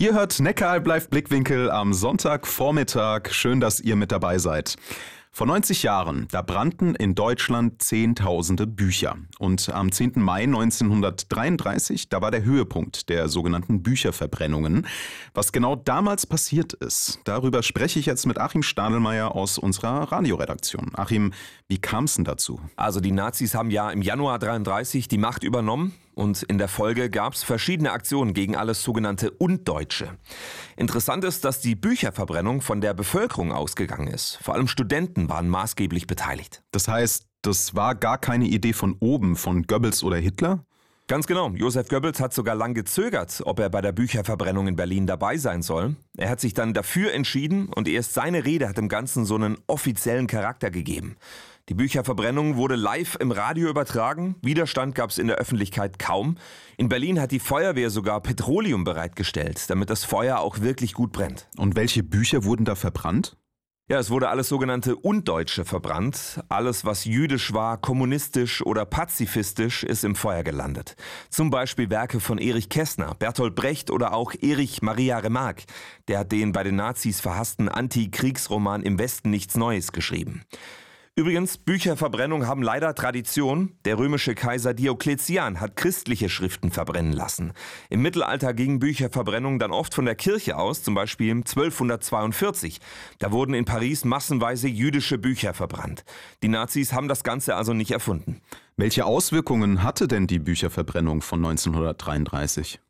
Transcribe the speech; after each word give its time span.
Ihr 0.00 0.14
hört 0.14 0.40
Neckaralb 0.40 0.86
Live 0.86 1.10
Blickwinkel 1.10 1.70
am 1.70 1.92
Sonntagvormittag. 1.92 3.32
Schön, 3.32 3.60
dass 3.60 3.80
ihr 3.80 3.96
mit 3.96 4.10
dabei 4.10 4.38
seid. 4.38 4.76
Vor 5.30 5.46
90 5.46 5.82
Jahren, 5.82 6.26
da 6.30 6.40
brannten 6.40 6.94
in 6.94 7.14
Deutschland 7.14 7.82
Zehntausende 7.82 8.66
Bücher. 8.66 9.16
Und 9.38 9.68
am 9.68 9.92
10. 9.92 10.12
Mai 10.16 10.44
1933, 10.44 12.08
da 12.08 12.22
war 12.22 12.30
der 12.30 12.44
Höhepunkt 12.44 13.10
der 13.10 13.28
sogenannten 13.28 13.82
Bücherverbrennungen. 13.82 14.86
Was 15.34 15.52
genau 15.52 15.76
damals 15.76 16.24
passiert 16.26 16.72
ist, 16.72 17.20
darüber 17.24 17.62
spreche 17.62 17.98
ich 17.98 18.06
jetzt 18.06 18.24
mit 18.24 18.38
Achim 18.38 18.62
Stadelmeier 18.62 19.36
aus 19.36 19.58
unserer 19.58 20.10
Radioredaktion. 20.10 20.92
Achim, 20.94 21.34
wie 21.68 21.78
kam 21.78 22.04
es 22.04 22.14
denn 22.14 22.24
dazu? 22.24 22.58
Also 22.76 23.00
die 23.00 23.12
Nazis 23.12 23.54
haben 23.54 23.70
ja 23.70 23.90
im 23.90 24.00
Januar 24.00 24.38
33 24.38 25.08
die 25.08 25.18
Macht 25.18 25.44
übernommen 25.44 25.92
und 26.14 26.42
in 26.42 26.58
der 26.58 26.68
Folge 26.68 27.10
gab 27.10 27.34
es 27.34 27.42
verschiedene 27.42 27.92
Aktionen 27.92 28.34
gegen 28.34 28.56
alles 28.56 28.82
sogenannte 28.82 29.30
Undeutsche. 29.30 30.16
Interessant 30.76 31.24
ist, 31.24 31.44
dass 31.44 31.60
die 31.60 31.74
Bücherverbrennung 31.74 32.60
von 32.60 32.80
der 32.80 32.94
Bevölkerung 32.94 33.52
ausgegangen 33.52 34.08
ist. 34.08 34.38
Vor 34.42 34.54
allem 34.54 34.68
Studenten 34.68 35.28
waren 35.28 35.48
maßgeblich 35.48 36.06
beteiligt. 36.06 36.62
Das 36.72 36.88
heißt, 36.88 37.26
das 37.42 37.74
war 37.74 37.94
gar 37.94 38.18
keine 38.18 38.46
Idee 38.46 38.72
von 38.72 38.96
oben, 39.00 39.36
von 39.36 39.62
Goebbels 39.62 40.02
oder 40.02 40.16
Hitler? 40.16 40.64
Ganz 41.06 41.26
genau. 41.26 41.50
Josef 41.50 41.88
Goebbels 41.88 42.20
hat 42.20 42.32
sogar 42.32 42.54
lang 42.54 42.72
gezögert, 42.72 43.42
ob 43.44 43.58
er 43.58 43.68
bei 43.68 43.80
der 43.80 43.90
Bücherverbrennung 43.90 44.68
in 44.68 44.76
Berlin 44.76 45.08
dabei 45.08 45.38
sein 45.38 45.62
soll. 45.62 45.96
Er 46.16 46.30
hat 46.30 46.40
sich 46.40 46.54
dann 46.54 46.72
dafür 46.72 47.12
entschieden 47.12 47.68
und 47.68 47.88
erst 47.88 48.14
seine 48.14 48.44
Rede 48.44 48.68
hat 48.68 48.78
dem 48.78 48.88
Ganzen 48.88 49.24
so 49.24 49.34
einen 49.34 49.58
offiziellen 49.66 50.28
Charakter 50.28 50.70
gegeben. 50.70 51.16
Die 51.68 51.74
Bücherverbrennung 51.74 52.56
wurde 52.56 52.74
live 52.74 53.16
im 53.20 53.30
Radio 53.30 53.68
übertragen. 53.68 54.34
Widerstand 54.42 54.94
gab 54.94 55.10
es 55.10 55.18
in 55.18 55.28
der 55.28 55.36
Öffentlichkeit 55.36 56.00
kaum. 56.00 56.36
In 56.76 56.88
Berlin 56.88 57.20
hat 57.20 57.30
die 57.30 57.38
Feuerwehr 57.38 57.90
sogar 57.90 58.20
Petroleum 58.20 58.82
bereitgestellt, 58.82 59.70
damit 59.70 59.88
das 59.88 60.04
Feuer 60.04 60.40
auch 60.40 60.60
wirklich 60.60 60.94
gut 60.94 61.12
brennt. 61.12 61.48
Und 61.56 61.76
welche 61.76 62.02
Bücher 62.02 62.42
wurden 62.44 62.64
da 62.64 62.74
verbrannt? 62.74 63.36
Ja, 63.90 63.98
es 63.98 64.08
wurde 64.08 64.28
alles 64.28 64.48
sogenannte 64.48 64.94
Undeutsche 64.94 65.64
verbrannt. 65.64 66.44
Alles, 66.48 66.84
was 66.84 67.06
jüdisch 67.06 67.52
war, 67.52 67.76
kommunistisch 67.76 68.64
oder 68.64 68.84
pazifistisch, 68.84 69.82
ist 69.82 70.04
im 70.04 70.14
Feuer 70.14 70.44
gelandet. 70.44 70.94
Zum 71.28 71.50
Beispiel 71.50 71.90
Werke 71.90 72.20
von 72.20 72.38
Erich 72.38 72.68
Kästner, 72.68 73.16
Bertolt 73.18 73.56
Brecht 73.56 73.90
oder 73.90 74.14
auch 74.14 74.32
Erich 74.40 74.80
Maria 74.80 75.18
Remarque. 75.18 75.64
Der 76.06 76.20
hat 76.20 76.30
den 76.30 76.52
bei 76.52 76.62
den 76.62 76.76
Nazis 76.76 77.20
verhassten 77.20 77.68
Antikriegsroman 77.68 78.84
Im 78.84 79.00
Westen 79.00 79.30
nichts 79.30 79.56
Neues 79.56 79.90
geschrieben. 79.90 80.44
Übrigens, 81.16 81.58
Bücherverbrennung 81.58 82.46
haben 82.46 82.62
leider 82.62 82.94
Tradition. 82.94 83.76
Der 83.84 83.98
römische 83.98 84.34
Kaiser 84.34 84.72
Diokletian 84.72 85.60
hat 85.60 85.76
christliche 85.76 86.30
Schriften 86.30 86.70
verbrennen 86.70 87.12
lassen. 87.12 87.52
Im 87.90 88.00
Mittelalter 88.00 88.54
gingen 88.54 88.78
Bücherverbrennungen 88.78 89.58
dann 89.58 89.72
oft 89.72 89.92
von 89.92 90.06
der 90.06 90.14
Kirche 90.14 90.56
aus, 90.56 90.82
zum 90.82 90.94
Beispiel 90.94 91.32
1242. 91.32 92.80
Da 93.18 93.32
wurden 93.32 93.54
in 93.54 93.66
Paris 93.66 94.04
massenweise 94.06 94.68
jüdische 94.68 95.18
Bücher 95.18 95.52
verbrannt. 95.52 96.04
Die 96.42 96.48
Nazis 96.48 96.92
haben 96.94 97.08
das 97.08 97.22
Ganze 97.22 97.54
also 97.54 97.74
nicht 97.74 97.90
erfunden. 97.90 98.40
Welche 98.78 99.04
Auswirkungen 99.04 99.82
hatte 99.82 100.08
denn 100.08 100.26
die 100.26 100.38
Bücherverbrennung 100.38 101.20
von 101.20 101.44
1933? 101.44 102.80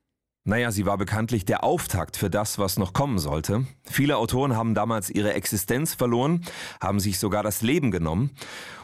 Naja, 0.51 0.73
sie 0.73 0.85
war 0.85 0.99
bekanntlich 0.99 1.45
der 1.45 1.63
Auftakt 1.63 2.17
für 2.17 2.29
das, 2.29 2.59
was 2.59 2.77
noch 2.77 2.93
kommen 2.93 3.21
sollte. 3.21 3.67
Viele 3.85 4.17
Autoren 4.17 4.57
haben 4.57 4.75
damals 4.75 5.09
ihre 5.09 5.33
Existenz 5.35 5.95
verloren, 5.95 6.45
haben 6.81 6.99
sich 6.99 7.21
sogar 7.21 7.45
das 7.45 7.63
Leben 7.63 7.93
genommen 7.93 8.33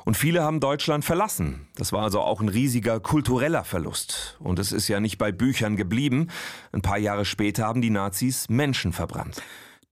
und 0.04 0.16
viele 0.16 0.44
haben 0.44 0.60
Deutschland 0.60 1.04
verlassen. 1.04 1.66
Das 1.74 1.92
war 1.92 2.04
also 2.04 2.20
auch 2.20 2.40
ein 2.40 2.48
riesiger 2.48 3.00
kultureller 3.00 3.64
Verlust. 3.64 4.36
Und 4.38 4.60
es 4.60 4.70
ist 4.70 4.86
ja 4.86 5.00
nicht 5.00 5.18
bei 5.18 5.32
Büchern 5.32 5.74
geblieben. 5.74 6.28
Ein 6.70 6.82
paar 6.82 6.98
Jahre 6.98 7.24
später 7.24 7.64
haben 7.64 7.82
die 7.82 7.90
Nazis 7.90 8.48
Menschen 8.48 8.92
verbrannt. 8.92 9.42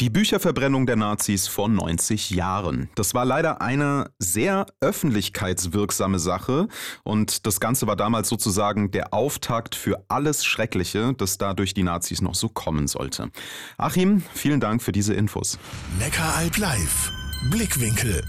Die 0.01 0.11
Bücherverbrennung 0.11 0.87
der 0.87 0.97
Nazis 0.97 1.47
vor 1.47 1.69
90 1.69 2.31
Jahren. 2.31 2.89
Das 2.97 3.15
war 3.15 3.25
leider 3.25 3.63
eine 3.63 4.11
sehr 4.19 4.67
öffentlichkeitswirksame 4.81 6.19
Sache 6.19 6.67
und 7.05 7.47
das 7.47 7.61
Ganze 7.61 7.87
war 7.87 7.95
damals 7.95 8.29
sozusagen 8.29 8.91
der 8.91 9.15
Auftakt 9.15 9.77
für 9.77 10.05
alles 10.09 10.45
Schreckliche, 10.45 11.15
das 11.17 11.39
da 11.39 11.55
durch 11.55 11.75
die 11.75 11.85
Nazis 11.85 12.23
noch 12.23 12.35
so 12.35 12.49
kommen 12.49 12.89
sollte. 12.89 13.31
Achim, 13.79 14.25
vielen 14.35 14.59
Dank 14.59 14.83
für 14.83 14.91
diese 14.91 15.15
Infos. 15.15 15.61
Neckaralb 16.01 16.57
live. 16.57 17.13
Blickwinkel. 17.53 18.25